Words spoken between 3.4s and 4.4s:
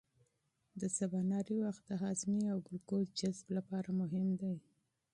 لپاره مهم